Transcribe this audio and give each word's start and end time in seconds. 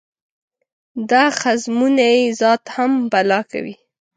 دا 1.09 1.23
ښځمونی 1.39 2.15
ذات 2.39 2.63
هم 2.75 2.91
بلا 3.11 3.41
کوي. 3.51 3.75